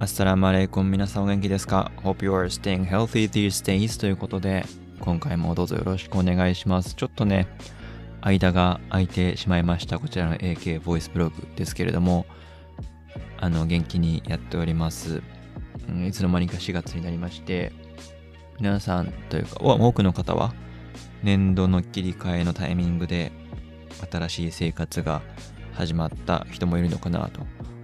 [0.00, 4.64] アッサラムアレイコン皆さんお元気ですか ?Hope you are staying healthy these days ということで
[5.00, 6.94] 今回もどうぞよろしくお願いします。
[6.94, 7.48] ちょっとね、
[8.20, 12.26] 間が空いてしまいましたこちらの AK ボイスブログですけれども
[13.38, 15.20] あの元気にやっております。
[16.06, 17.72] いつの間にか4月になりまして
[18.60, 20.54] 皆さんというか多くの方は
[21.24, 23.32] 年度の切り替えのタイミングで
[24.08, 25.22] 新しい生活が
[25.72, 27.40] 始まった人もいるのかなと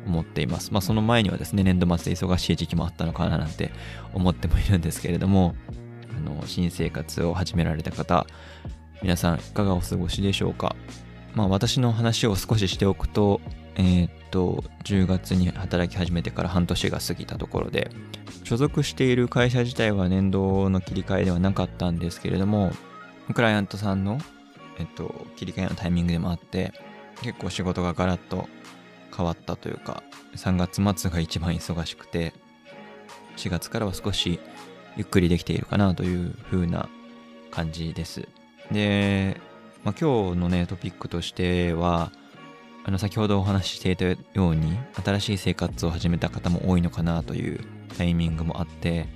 [0.06, 0.72] 思っています。
[0.72, 3.70] まあその前にはですね、年度末で忙しい時期もあったのかななんて
[4.12, 5.54] 思ってもいるんですけれども、
[6.16, 8.26] あの新生活を始められた方、
[9.02, 10.76] 皆さんいかがお過ごしでしょうか？
[11.34, 13.40] まあ私の話を少ししておくと、
[13.76, 17.90] えー、っと、10月に働き始めてから半年が過ぎたところで、
[18.44, 22.70] 所属している会社自体は年度の切り替えではなかったんですけれども、
[23.34, 24.18] クライアントさんの、
[24.78, 26.72] えっと、切り替えのタイミングでもあって、
[27.22, 28.48] 結構仕事がガラッと
[29.14, 30.02] 変わったというか、
[30.36, 32.32] 3月末が一番忙しくて、
[33.36, 34.40] 4月からは少し
[34.96, 36.88] ゆっくりできているかなという風な
[37.50, 38.28] 感じです。
[38.70, 39.40] で、
[39.84, 42.10] まあ、今日のね、トピックとしては、
[42.84, 47.60] あの、先ほどお話ししていたように、新しい生活を始めた方も多いのかなという
[47.96, 49.06] タイミングもあって、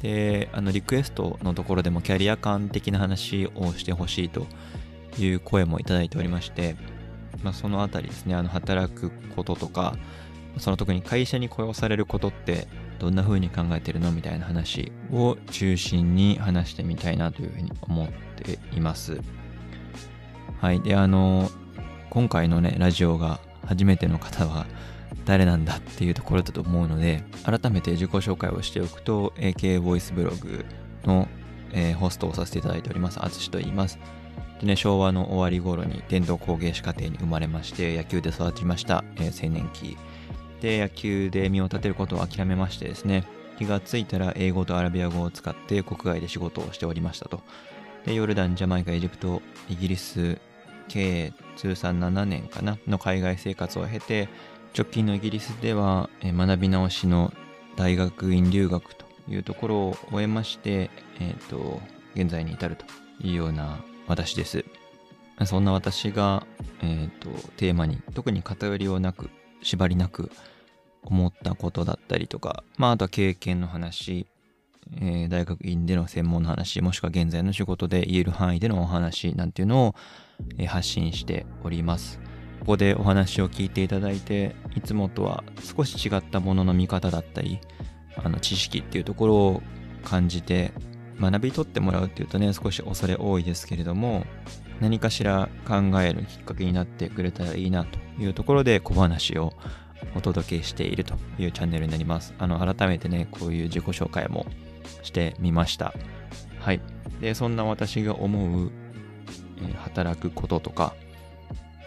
[0.00, 4.46] で、あの、リクエストのところでもキャリア感的な話をしてほしいと
[5.18, 6.76] いう声もいただいておりまして、
[7.44, 9.96] まあ、そのあたりですね、あの、働くこととか、
[10.58, 19.20] その特に会社に雇用されることってどんな風に考えてるのみたいな話を中心に話してみたいなというふうに思っています。
[20.60, 20.80] はい。
[20.80, 21.50] で、あの、
[22.08, 24.66] 今回のね、ラジオが初めての方は
[25.26, 30.64] 誰なんだっていうところだと思うので、改めて自己紹介をしておくと、AK ボイスブログ
[31.04, 31.28] の、
[31.72, 33.98] えー、ホストをさせていただいております、あつしと言います。
[34.60, 39.96] でね、昭和の終わり頃に電動工芸士家庭に生まれまして、野球で育ちました、えー、青年期。
[40.60, 43.24] で、野球で身を立てることを諦めましてですね、
[43.58, 47.40] 気がついたら英語とアラビア語を使って国外で仕事をしておりましたと。
[48.04, 50.38] で、ヨルダン、ジャマイカ、エジプト、イギリス、
[50.88, 54.28] 計通算7年かなの海外生活を経て、
[54.76, 57.32] 直近のイギリスでは学び直しの
[57.76, 60.90] 大学院留学というところを終えまして、
[61.20, 61.80] えっ、ー、と、
[62.14, 62.84] 現在に至ると
[63.20, 64.64] いうような私です。
[65.46, 66.46] そんな私が、
[66.82, 69.30] えっ、ー、と、テーマに特に偏りをなく、
[69.62, 70.30] 縛りなく
[71.02, 74.26] 思ったことだったりとか、まあ、あとは経験の話、
[75.00, 79.94] えー、大学院での専門の話、もしくは現在の仕事で言える範囲でのお話なんていうのを、
[80.58, 82.20] えー、発信しております。
[82.60, 87.60] ここでお話を聞いていただいて、いつもとは少し違ったものの見方だったり、
[88.16, 89.62] あの知識っていうところを
[90.04, 90.72] 感じて、
[91.20, 94.24] 学び取ってもらうっていうとね、少し恐れ多いですけれども、
[94.80, 99.52] 何かしら考えるきっかけになってくれたらいいなというところで小話を
[100.16, 102.34] お届けしているというチャンネルになります。
[102.38, 104.46] あの、改めてね、こういう自己紹介も
[105.02, 105.94] してみました。
[106.60, 106.80] はい。
[107.20, 108.72] で、そんな私が思う、
[109.58, 110.94] えー、働くこととか、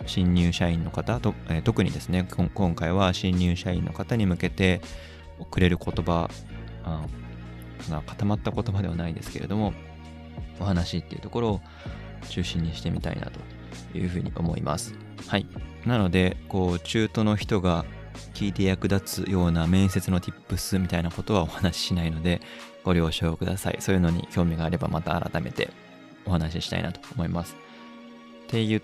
[0.05, 4.81] 新入社員の方と、えー、特にですね今回は新入社員の方に向けて
[5.51, 6.29] くれる言葉
[7.91, 9.73] あ固まった言葉ではないですけれども
[10.59, 11.61] お話っていうところを
[12.29, 14.93] 中心にしてみたいなというふうに思います。
[15.27, 15.45] はい。
[15.85, 17.85] なのでこう中途の人が
[18.33, 22.41] 聞いて役立つような面接の tips みたいなことはお話ししないので
[22.83, 23.77] ご了承ください。
[23.79, 25.69] そういうのに興味があればまた改めて
[26.25, 27.55] お話ししたいなと思います。
[28.47, 28.81] って言っ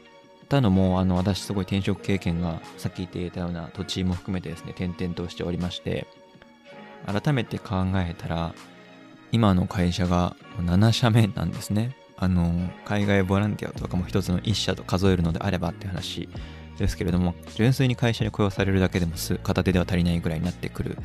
[0.49, 6.05] たのも、あの、私すごい転職経験が、さっき言っていたような土地も含めてですね、転々としておりまして、
[7.05, 8.53] 改めて考えたら、
[9.33, 11.95] 今の会社が7社目なんですね。
[12.17, 16.29] あの、海外ボランティアとかも一つの1社と数えるのであればって話
[16.77, 20.97] ですけれども、純粋に会社に雇用されるだけでも片手では足りないぐらいになってくる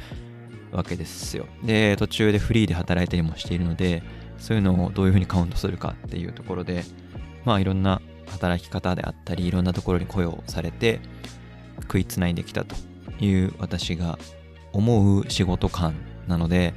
[0.73, 1.47] わけですよ。
[1.65, 4.03] で、途中でフリーで働いたりもしているので、
[4.37, 6.85] そういうのをどういうふうにカウントするかっていうところで、
[7.47, 11.01] まあいろんな働き方であったりいろんなところに雇用されて
[11.81, 12.77] 食いつないできたと
[13.21, 14.19] いう私が
[14.75, 15.95] 思う仕事感
[16.27, 16.75] なので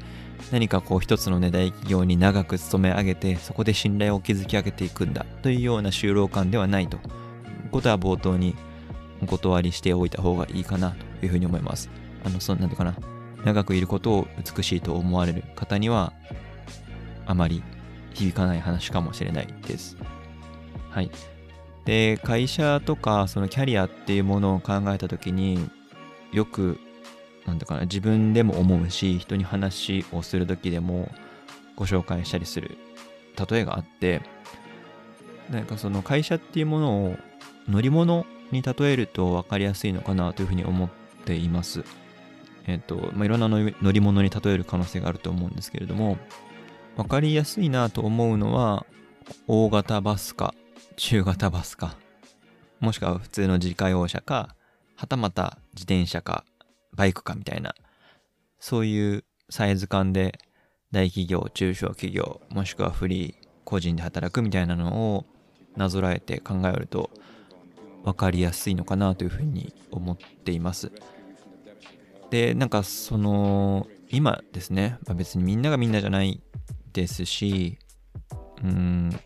[0.51, 6.97] 何かこう一つのね大企業に長く勤め上げてそこで信頼を築き上げていくんだというような就労感ではないと
[7.71, 8.55] ことは冒頭に
[9.21, 11.89] お断りしておいた方がいいかなというふうに思います。
[12.23, 12.95] あの、そんなんてかな。
[13.43, 16.13] 長くいることを美しいと思われる方には
[17.25, 17.63] あまり
[18.13, 19.97] 響かない話かもしれないです。
[20.91, 21.09] はい。
[21.85, 25.69] で、会社とかそのキャリアっていうものを考えた時に
[26.31, 26.79] よく
[27.45, 31.09] なんだかな自分でも思うし人に話をする時でも
[31.75, 32.77] ご紹介したりする
[33.49, 34.21] 例えがあって
[35.49, 37.17] なんかその会社っていうものを
[37.67, 40.89] 乗り物に例えると分かりやすいのかなというふうに思っ
[41.25, 41.83] ています。
[42.67, 46.17] えっ、と、まあ、いろんな乗り物に例える可能性があると思うんですけれども、
[46.95, 48.85] 分かりやすいなと思うのは、
[49.47, 50.53] 大型バスか、
[50.95, 51.95] 中型バスか、
[52.79, 54.55] もしくは普通の自家用車か、
[54.95, 56.43] はたまた自転車か、
[56.95, 57.75] バイクかみたいな、
[58.59, 60.39] そういうサイズ感で
[60.91, 65.25] 大企業、中小企業、もしくはフリー、個人で働くみたいなのを
[65.75, 67.09] なぞらえて考えると
[68.03, 70.91] 分かりやすいのかなというふうに思っています。
[72.29, 76.41] で、なんかその、今ですね、まあ、別にみんながみんなじゃない
[76.93, 77.77] ですし、
[78.63, 79.19] うん、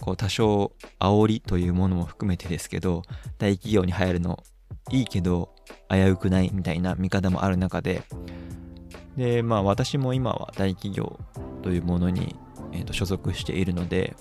[0.00, 3.02] こう多少煽りというものも含めてですけど、
[3.38, 4.42] 大企業に入るの
[4.90, 5.54] いいけど
[5.88, 8.02] 危うくないみたいな見方もある中で、
[9.16, 11.18] で、まあ私も今は大企業
[11.62, 12.36] というものに、
[12.72, 14.14] えー、と所属しているので、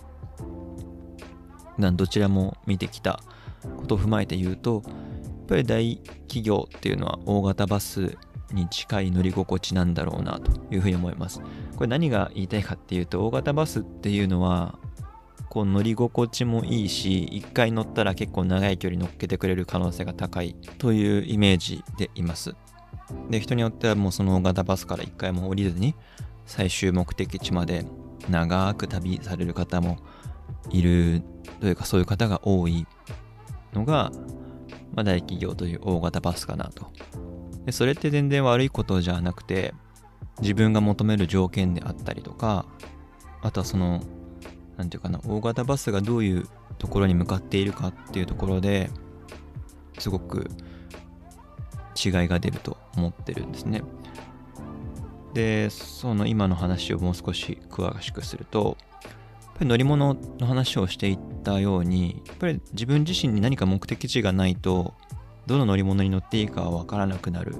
[1.77, 3.21] どちらも見てきた
[3.77, 5.97] ことを踏まえて言うと、やっぱり大
[6.27, 8.17] 企業っていうのは大型バス
[8.51, 11.41] に近い乗り心地なんだろうなというふうに思います。
[11.75, 14.79] これ何が言いたいかっていうと、大型バスっていうのは、
[15.49, 22.55] こう乗り心地もいいし、一回乗ったら結構長い距離乗っけてくれる可能性が高いというイメージでいます。
[23.29, 25.95] で、人によってはもうその大型バスから一回も降りずに、
[26.45, 27.85] 最終目的地まで
[28.29, 29.97] 長く旅される方も
[30.69, 31.21] いる
[31.59, 32.87] というかそういう方が多い
[33.73, 34.11] のが、
[34.93, 36.91] まあ、大企業という大型バスかなと。
[37.65, 39.73] でそれって全然悪いことじゃなくて
[40.41, 42.65] 自分が求める条件であったりとか
[43.41, 44.01] あとはその
[44.77, 46.47] 何て言うかな大型バスがどういう
[46.77, 48.89] ところに向かっているかっていうところで
[49.99, 50.49] すごく
[51.95, 53.81] 違いが出ると思ってるんですね。
[55.33, 64.93] でその今の話をもう少し詳しくするとやっぱり乗り物の話をしていったようにやっぱり自分自身に何か目的地がないと
[65.45, 67.55] どの乗り物に乗っていいかは分からなくなる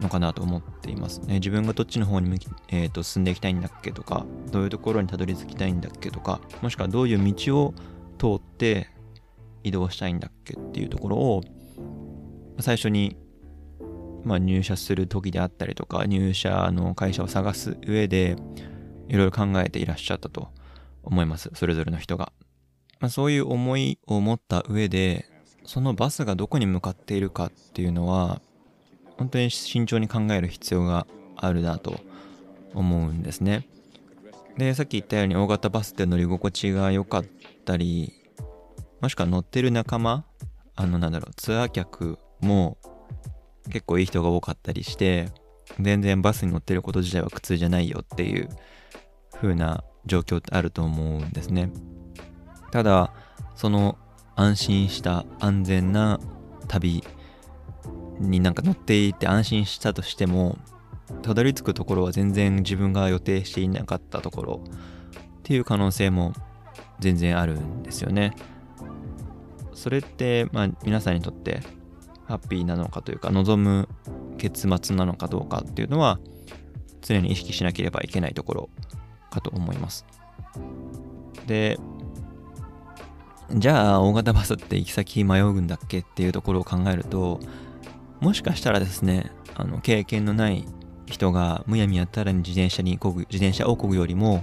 [0.00, 1.34] のかなと思っていますね。
[1.34, 2.38] 自分がどっちの方に
[2.68, 7.74] えーと、進んでいきたいんだっけとかどういうところにたどり着きたいんだっけとかもしくはどういう道を
[8.18, 8.88] 通って
[9.62, 11.42] 移動したいんだっけっていうところを
[12.60, 13.16] 最初に、
[14.24, 18.36] まあ、入社する時であったりとか入社の会社を探す上で
[19.08, 20.48] いろいろ考えていらっしゃったと
[21.02, 21.50] 思います。
[21.54, 22.32] それぞれの人が。
[23.00, 25.26] まあ、そういう思いを持った上で、
[25.64, 28.40] そのバスがどこに向かっているかっていうのは、
[29.18, 31.06] 本当に慎重に考える必要が
[31.36, 32.00] あるなと
[32.74, 33.66] 思うんですね。
[34.56, 37.24] で、さっき言ったように大型バスって乗り心地が良かっ
[37.64, 38.12] たり、
[39.00, 40.24] もしくは乗ってる仲間、
[40.76, 42.78] あのなんだろう、ツアー客も
[43.70, 45.28] 結構いい人が多かったりして、
[45.80, 48.48] 全然バスに乗ってること自体は苦痛じゃないよっていう
[49.34, 51.70] 風な状況ってあると思うんですね。
[52.70, 53.12] ただ、
[53.56, 53.98] その
[54.36, 56.20] 安心した安全な
[56.68, 57.02] 旅
[58.20, 60.58] になんか乗っていて安心したとしても、
[61.22, 66.32] たどり着くところは全然自分が予定していなかったところっていう可能性も
[66.98, 68.34] 全然あるんですよね。
[69.74, 71.60] それって、まあ、皆さんにとって
[72.26, 73.88] ハッピーなのかというか望む
[74.38, 76.18] 結末なのかどうかっていうのは
[77.02, 78.70] 常に意識しなければいけないところ
[79.30, 80.06] かと思います。
[81.46, 81.78] で、
[83.52, 87.40] じゃあ大型バスって行き先迷うんだっけっていうところを考えると、
[88.24, 90.64] もしかしたらですね、あの経験のない
[91.04, 94.42] 人がむやみやったらに自転車に漕ぐ、自転車を漕ぐよりも、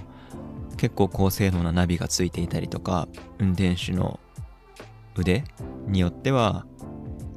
[0.76, 3.08] 結構高性能なナビがついていたりとか、
[3.40, 4.20] 運転手の
[5.16, 5.42] 腕
[5.88, 6.64] によっては、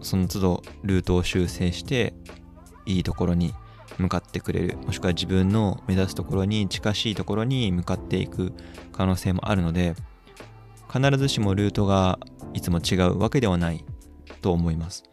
[0.03, 2.13] その都度ルートを修正して、
[2.85, 3.51] いいところに
[3.97, 8.53] 向かってくれるもしくは自分の目指すところに近しいところに向かっていく
[8.91, 9.95] 可能性もあるので
[10.93, 12.19] 必ずしもルートが
[12.53, 13.83] いつも違うわけではない
[14.43, 15.05] と思います。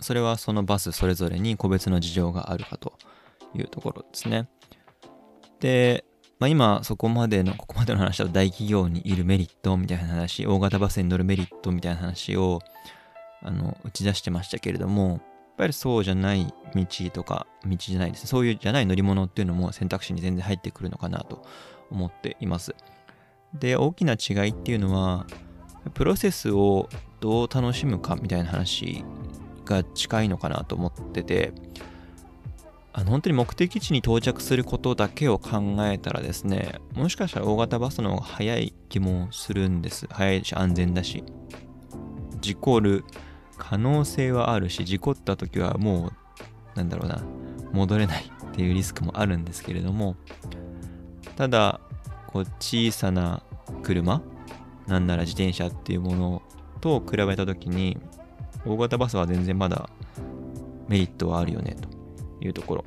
[0.00, 2.94] それはそのバスそれぞれに個別の事情があるかと
[3.54, 4.48] いうところですね
[5.60, 6.04] で、
[6.38, 12.60] まあ、今そこまでのここまでの話は大企業にいるメリットみたいな話大型バスに乗るメリットみたいな話を
[13.42, 15.20] あの打ち出してましたけれどもやっ
[15.58, 18.28] ぱりそうじゃない道とか、道じゃないですね。
[18.28, 21.46] そういうじゃない乗り物っていうのも選択肢に全然入ってくるのかなと
[21.90, 22.74] 思っています。
[23.54, 25.26] で、大きな違いっていうのは、
[25.94, 29.02] プロセスをどう楽しむかみたいな話
[29.66, 31.52] が近いのかなと思ってて、
[32.94, 40.06] あの本当に目的地に到着することだけを考えたらですね、もしかしたら大型バスの方が早い気もするんです。
[40.10, 41.22] 早いし安全だし。
[42.40, 43.04] 事故る
[43.58, 46.12] 可能性はあるし、事故った時はも
[46.74, 47.22] う、なんだろうな、
[47.72, 50.16] 戻れないっていうリスクもあるんですけれども、
[51.36, 51.80] ただ、
[52.28, 53.42] こう小さな
[53.82, 54.22] 車、
[54.86, 56.42] なんなら自転車っていうもの
[56.80, 57.98] と比べた時に、
[58.66, 59.88] 大型バスは全然まだ
[60.88, 61.96] メリットはあるよねと。
[62.40, 62.84] いうところ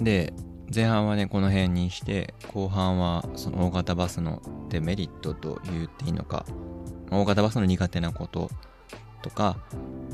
[0.00, 0.32] で
[0.74, 6.46] 前半はねこの辺にして後半はその大型バスのデメリットと言っていいのか
[7.10, 8.50] 大型バスの苦手なこと
[9.22, 9.58] とか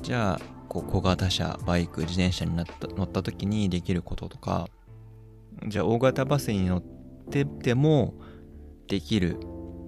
[0.03, 4.69] じゃあこう小型車バイク自転車になった乗った時にできることとか
[5.67, 6.83] じゃあ大型バスに乗っ
[7.31, 8.15] てても
[8.89, 9.39] できる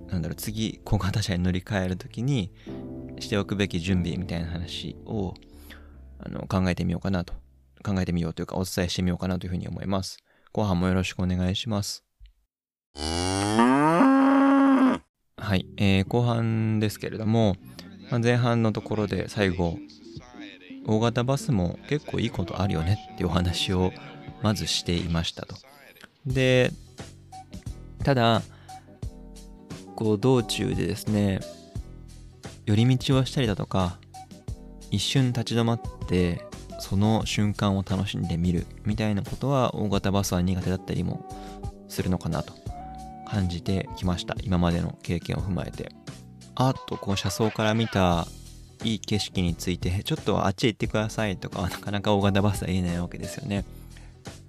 [0.09, 2.53] なんだろう次小型車に乗り換える時に
[3.23, 5.35] しておくべき準備みたいな話を
[6.19, 7.33] あの考えてみようかなと。
[7.83, 10.19] 考えてみようというかお伝えしてみようかなというふうに思います。
[10.53, 12.05] 後半もよろしくお願いします。
[12.95, 15.01] は
[15.57, 17.57] い、えー、後半ですけれども、
[18.11, 19.79] まあ、前半のところで最後
[20.87, 23.93] 大型バスも結構いいことあるよねっていうお話を
[24.43, 25.57] まずしていましたと。
[26.27, 26.71] で、
[28.05, 28.43] ただ、
[29.97, 31.41] こう道中でですね、
[32.67, 33.99] 寄り道をしたりだとか、
[34.91, 36.45] 一瞬立ち止まって
[36.79, 41.27] その瞬間を楽しんでみるみたいなことは大型バスは苦手だったりも
[41.89, 42.53] するのかなと
[43.27, 44.37] 感じてきました。
[44.43, 45.91] 今までの経験を踏まえて。
[46.55, 48.27] あっとこう車窓から見た
[48.85, 53.65] いい景色についてちょっとあっち行ってくださいとかはなかなか大型バスは言えないわけですよね。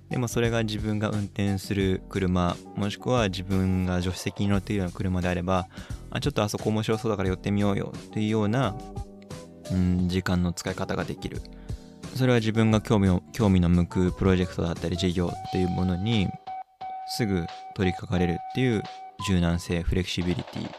[0.09, 5.67] でもそれが自分が運転する車もしくは自分が助手席に乗っているような車であれば
[6.15, 8.75] あちょっとあそこ面白そうだから寄ってみようよっていうような、
[9.71, 11.41] うん、時間の使い方ができる。
[12.15, 16.27] それは自分が興味を興味の向くプロジェクトだったり事業っていうものに
[17.07, 17.43] すぐ
[17.73, 18.83] 取り掛かれるっていう
[19.27, 20.69] 柔軟性フレキシビリティ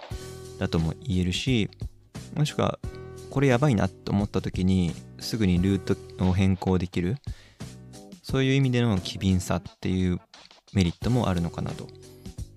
[0.61, 1.69] だとも言えるし
[2.37, 2.79] もしくは
[3.31, 7.17] これやばいなと思った時にすぐにルートを変更できる。
[8.23, 10.21] そういう意味での機敏さっていう
[10.73, 11.89] メリットもあるのかなと。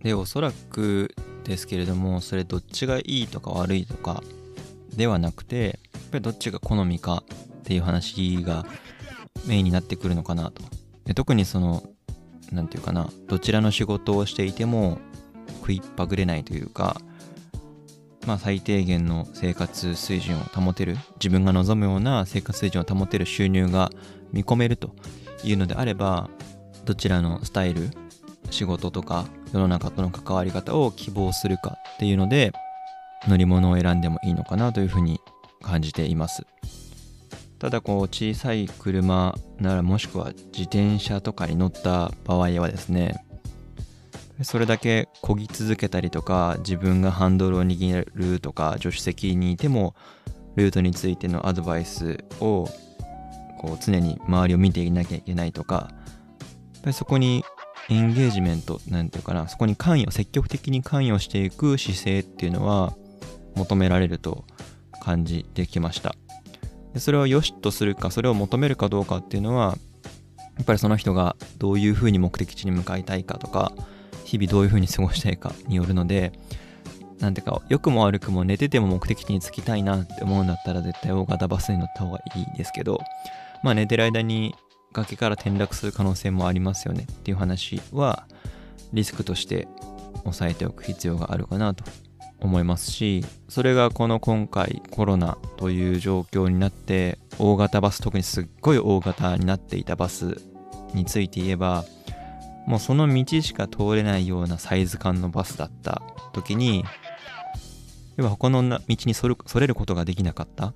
[0.04, 1.16] でおそらく
[1.48, 4.22] ですけれどもそれどっちがいいとか悪いとか
[4.96, 8.66] ではなくてやっぱりどっちが好みかっていう話が
[9.46, 10.64] メインになってくるのかなと。
[11.06, 11.84] で特にその
[12.52, 15.00] 何て言うかなどちらの仕事をしていても
[15.62, 17.02] 食いっぱぐれないというか
[18.28, 23.90] まあ、最低限の生活水準を保てる自分が望むような生活水準を保てる収入が
[24.34, 24.94] 見込めると
[25.46, 26.30] いうのであれば
[26.84, 27.90] どちらのスタイル
[28.50, 32.54] 仕事とか世の中との関わり方を希望するかっていうので
[33.28, 35.20] 乗り物を選んでもいいのかなというふうに
[35.62, 36.46] 感じています。
[37.60, 43.24] ただこう小さい車ならもしくは自転車とかに乗った場合はですね
[44.44, 49.96] それだけ漕ぎ続けたりとか自分がハンドルを握るとか助手席にいても
[50.56, 52.68] ルートについてのアドバイスを
[53.60, 55.90] こう常に周りを見ていなきゃいけないとか
[56.76, 57.44] やっぱりそこに
[57.90, 62.94] エンゲージメントなんていうかなそこに関与積極的に関与していく姿勢っていうのは
[63.56, 64.46] 求められると
[65.02, 66.16] 感じてきました。
[66.94, 69.78] でそれを良しとするかそれを求めるかどうかっていうのは
[70.58, 73.72] やっぱりその人がどういうふうに目的地に向かいたいかとか
[74.28, 76.34] 日々どういう風に過ごしたいかによるので、
[77.20, 83.00] なんていうか、良くも悪くも寝てても目的地に着きたいなって思うんだったら絶対大型バスに乗った方がいいですけど、
[83.64, 84.54] まあ寝てる間に
[84.94, 88.28] 崖から転落する可能性もありますよねっていう話は
[88.94, 89.68] リスクとして
[90.24, 91.84] 抑えておく必要があるかなと
[92.40, 100.42] 思いますしそれがこの今回コロナという状況になって大型バス特にすっごい大型になっていたバス
[100.94, 101.84] について言えば
[102.68, 106.02] もうその道しか通れないようなサイズ感のバスだった
[106.34, 106.84] 時に、
[108.18, 109.30] 要は他の道にそ
[109.60, 110.74] れることができなかった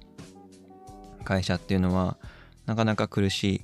[1.25, 2.17] 会社っていうのは、
[2.65, 3.61] なかなか苦しい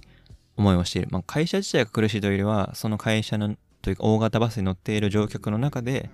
[0.58, 1.08] 思いをしている。
[1.12, 6.10] まあ、会社自体が苦しいというよりは、その会社のというか大型バスに乗っている乗客の中で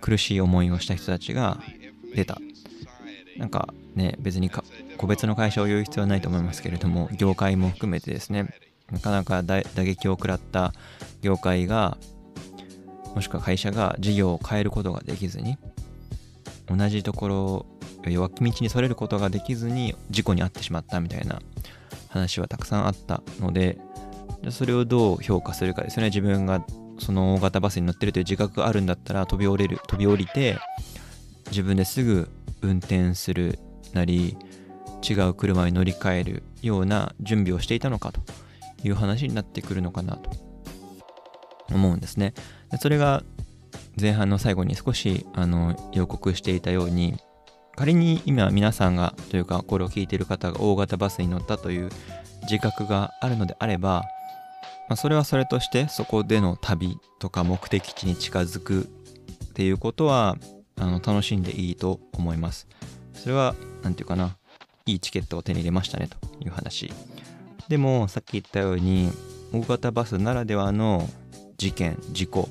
[0.00, 1.58] 苦しい思いをした人たちが
[2.14, 2.38] 出た。
[3.36, 4.50] なんかね、別に
[4.96, 8.48] 個別の会社を言う必要はないと思いますけれども、業界も含めてですね、
[8.90, 10.72] なかなか打撃を食らった
[11.20, 11.98] 業界が
[13.14, 15.58] もしくは会社が事業を変えることができずに
[16.66, 17.66] 同じところ
[18.04, 21.40] 弱気道にそれることができずに事故に遭ってしまったみたいな
[22.08, 23.78] 話はたくさんあったので
[24.50, 26.64] それをどう評価するかですね自分が
[26.98, 30.58] その大型バスに乗ってるという自覚があるんだったら飛び降りる飛び降りて
[31.48, 32.28] 自分ですぐ
[32.62, 33.58] 運転する
[33.92, 34.36] なり
[35.08, 38.20] 違う車に乗り換えるような準備をしていたのかと
[38.82, 40.30] いう話になってくるのかなと
[41.72, 42.34] 思うんですね。
[42.80, 43.22] それが
[44.00, 47.16] 前半の最後に少しあの予告していたように
[47.76, 51.90] 仮に今皆さんがというかこれを聞いている方が大型バスに乗ったという
[52.42, 54.02] 自覚があるのであれば、
[54.88, 58.86] まあ、それはそれとしてそこでの旅とか目的地に近づくっ
[59.52, 60.36] ていうことは
[60.78, 62.66] あの楽しんでいいと思います。
[63.14, 64.36] それは何て言うかな
[64.86, 66.92] いいチケットを手に入れましたねという話。
[67.68, 69.10] でもさっき言ったように
[69.52, 71.08] 大型バスならではの
[71.56, 72.48] 事件事故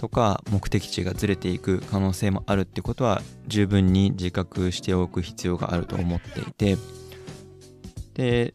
[0.00, 6.78] とか目的地がずれていく可能性もあるってことは十分に自覚しておく必要があると思っていて
[8.14, 8.54] で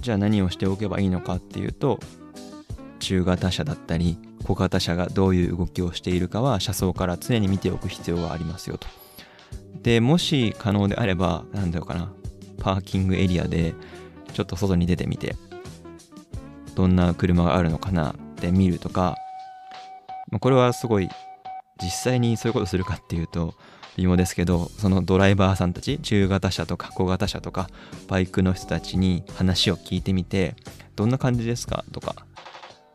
[0.00, 2.00] じゃあ何をしておけばいいのかっていうと
[2.98, 8.88] 中型車だったり小型車がどういう動きをしているかは車窓から常に見ておく必要がありますよと。
[9.82, 12.10] でもし可能であれば何だろうかな
[12.58, 13.74] パーキングエリアで
[14.32, 15.36] ちょっと外に出てみて
[16.74, 19.16] どんな車があるのかなって見るとか、
[20.30, 21.08] まあ、これはすごい
[21.82, 23.54] 実際にそういうことするかっていうと
[23.96, 27.68] 微妙ですけどそのドライバーさんたち中型車とか小型車とか
[28.08, 30.56] バイクの人たちに話を聞いてみて
[30.96, 31.84] どんな感じですか？
[31.92, 32.14] とか。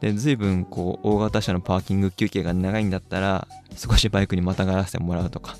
[0.01, 5.57] で随分こう大型車のパーキング休憩が長いんだったら少しバイクにまたがらせてもらうとか。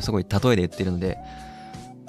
[0.00, 1.18] すごい例えで言ってるので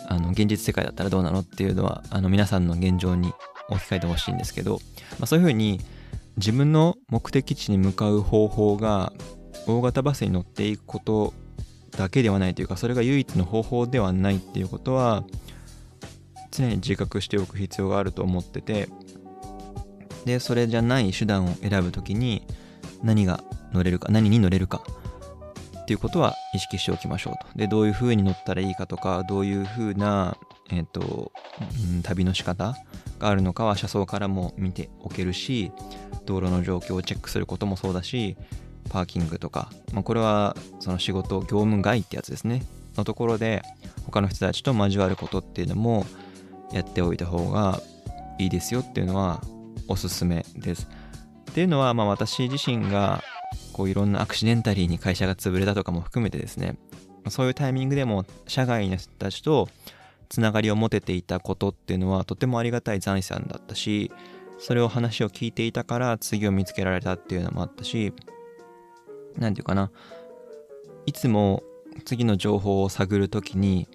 [0.08, 3.34] あの現実世界だったらどうなのっていうのはあの皆さんの現状に
[3.68, 4.80] 置き換えてほしいんですけど、
[5.20, 5.82] まあ、そういうふうに
[6.38, 9.14] 自分の目的地に向かう方法が
[9.68, 11.34] 大型バスに乗っていくこと
[11.92, 15.24] だけではないというかそれが唯一の方法ではないっていうことは
[16.52, 18.90] 常に自覚しておく必要があると思ってて
[20.26, 22.46] でそれじゃない手段を選ぶ時に
[23.04, 24.84] 何が乗れるか何に乗れるか
[25.82, 27.58] っていうことは意識しておきましょうと。
[27.58, 30.38] でどういう風に乗ったらいいかとかどういう風な
[30.72, 31.32] え、ー、と、
[31.92, 32.76] うん、旅の仕方
[33.20, 35.72] があるのかは車窓からも見ておけるし
[36.26, 38.38] 道路の状況をチェックすることもそうだし
[38.90, 42.64] パーキングとか、まあ、これはその仕事業務外ってやつですね
[42.96, 43.64] のところで
[44.06, 46.06] 他の人たちと交わることっていうのも
[46.72, 47.82] やっておいた方が
[48.40, 49.42] いいですよっていうのは
[49.88, 50.88] おすすめです。
[51.52, 53.22] っていうのは、まあ、私自身が
[53.74, 56.78] こういろんなアクシデンタリーに会社が潰れたとかも含めてですね
[57.30, 59.70] そういうタイミングでも社外の人たちと
[60.34, 64.12] つながりを持てていたことっていうのはとてもありがたい財産だったし
[64.58, 68.14] それを話を聞いていたから次を見つけられたっていうのもあったし
[69.38, 69.92] 何て言うかな
[71.06, 71.62] いつも
[72.06, 73.88] 次の情報を探る時に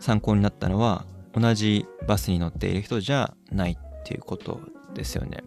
[0.00, 4.60] 参考になったのは同じバスに乗っている人じゃないっていうこと
[4.92, 5.38] ですよね。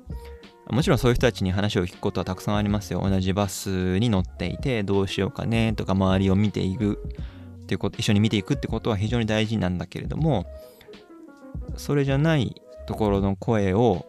[0.72, 3.08] もちろんそういう人たちに話を聞くことはたくさんありますよ。
[3.08, 7.04] 同じバスに乗っていてどうしようかねとか周りを見ていく
[7.68, 10.46] っていうこと、一緒に見ていくってことは非常に大事なんだけれども、
[11.76, 14.06] それじゃないところの声を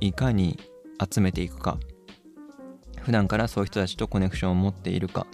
[0.00, 0.58] いかに
[1.00, 1.78] 集めていくか。
[3.00, 5.28] 普段からそういう人たちとコネクションを持っているか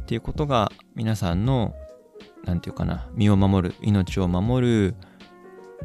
[0.00, 1.74] っていうことが皆さんの
[2.44, 4.94] 何て言うかな身を守る命を守る、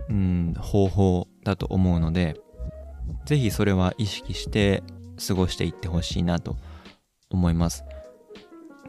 [0.09, 2.39] うん、方法だと思うので
[3.25, 4.81] ぜひそれは意識して
[5.27, 6.57] 過ごしていってほしいなと
[7.29, 7.83] 思います。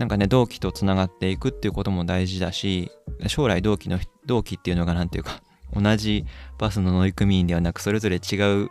[0.00, 2.90] なんかね、同期とつながっていくっていうことも大事だし、
[3.26, 5.42] 将来同期の、同期っていうのが何ていうか、
[5.74, 6.24] 同じ
[6.58, 8.70] バスの乗組員ではなく、それぞれ違う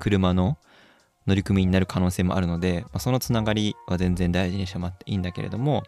[0.00, 0.58] 車の
[1.24, 5.84] 乗組員になる可能性もあるので、まあ、そのつながりは全然大事にしてもらっていいんだけれども、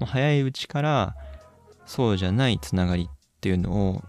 [0.00, 1.14] もう早いうちから
[1.86, 4.02] そうじゃないつながりっていうのを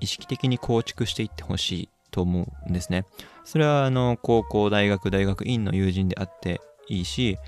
[0.00, 3.06] 意識的に構築していってほしいと思うんですね。
[3.44, 7.38] それはあの高校、大学、大学院の友人であっていいし、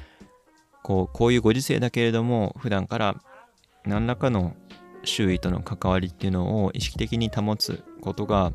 [0.85, 3.16] こうこういうご時世だけれども、普段から
[3.85, 4.55] 何らかの
[5.03, 8.53] 周囲との関わりっていうのを意識的に保つことが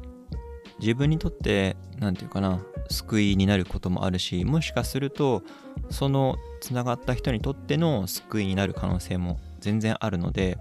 [0.80, 5.44] 自分にとって何て言うかな救いになることもあるしもしかすると
[5.90, 10.58] そのつながった人にとっての救いになる可能性も全然あるので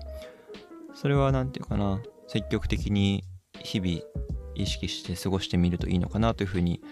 [0.95, 3.25] それは何て言うかな積極的に
[3.61, 4.01] 日々
[4.55, 6.83] 意識して過ごしてみるといいのかなというふうに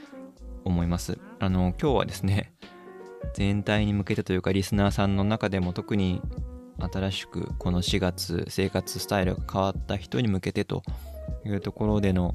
[0.64, 1.18] 思います。
[1.38, 2.52] あの今日はですね
[3.34, 6.20] 全体に向けてというかリスナーさんの中でも特に
[6.78, 10.82] 新しくこの4月生活スタイルが変わった人に向けてと
[11.44, 12.34] いうところでの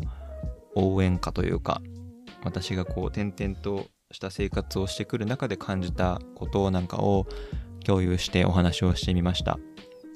[0.75, 1.82] 応援歌というか
[2.43, 7.27] 私がこう転々とした生活をしてくる中で感じたことなんかを
[7.86, 9.60] 共有してお話をしてみました。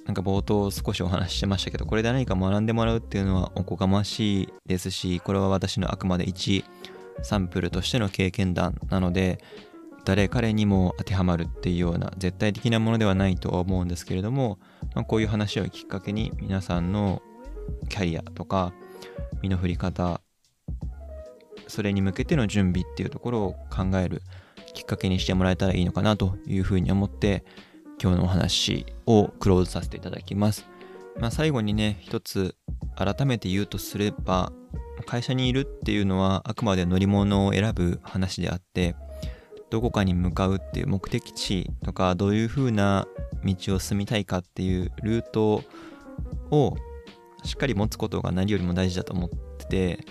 [0.06, 6.64] なんか冒頭少しお話ししてましたけど、これで何か学んでもらうっていうのはおこがましいですし、これは私のあくまで一
[7.24, 9.40] サンプルとしての経験談なので、
[10.06, 14.60] 誰彼にも当てはまるっていうような絶対的なものではないとは思うんですけれども、
[14.94, 17.22] まあ、こういう話をきっかけに皆さんの
[17.90, 18.74] キャリアとか
[19.42, 20.22] 身の振り方
[21.68, 24.22] それに向けての準備っていうところを考える
[24.74, 27.44] きっかけにしてもらえたらいいのかなというふうに思って
[28.02, 30.68] 今日のお話をクローズさせていただきます。
[31.18, 32.56] まあ、最後にね、一つ
[32.96, 34.52] 改めて言うとすれば、
[35.06, 38.96] 会社にいるっていうのはあくまで乗り物を選ぶ話であって、
[39.76, 43.10] どこかに向かうっていう目的地とか、どういう風な
[43.44, 45.64] 道を進みたいかっていうルート
[46.50, 46.78] を
[47.44, 50.06] しっかり持つことが何よりも大事だと思ってて、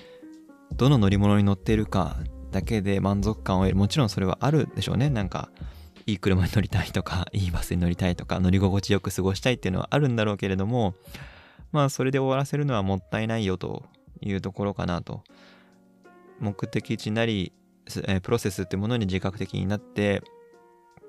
[0.75, 2.19] どの乗り物に乗ってるか
[2.51, 3.77] だけで満足感を得る。
[3.77, 5.09] もちろんそれはあるでしょうね。
[5.09, 5.49] なんか、
[6.05, 10.95] いい車に乗りたいとか、 いいバスに乗りたいとか、乗り心地よく過ごしたいっていうのはあるんだろうけれども、
[11.73, 13.87] まあ、それで終わらせるのはもったいないよと
[14.21, 15.25] いうところかなと。
[16.39, 17.55] 目的地なり、
[18.07, 20.23] えプロセスってものに自覚的になって、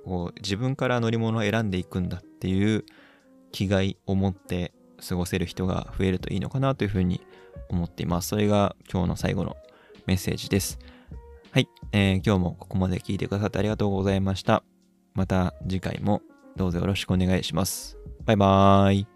[0.03, 2.85] こう自分から乗り物を選んでいくんだっていう
[3.51, 4.73] 気概を持って
[5.07, 7.21] 過ごせる人が増えるといいのかなというふうに
[7.69, 8.29] 思っています。
[8.29, 9.55] それが今日の最後の
[10.05, 10.79] メッセージです。
[11.51, 14.63] はい、えー、今日もここまで聞いてくださってありがとうございました。
[15.13, 16.21] また次回も
[16.55, 17.97] どうぞよろしくお願いします。
[18.25, 19.14] バイバーイ。